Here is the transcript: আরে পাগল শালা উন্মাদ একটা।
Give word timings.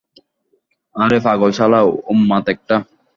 আরে 0.95 1.17
পাগল 1.25 1.51
শালা 1.57 1.79
উন্মাদ 2.11 2.45
একটা। 2.53 2.75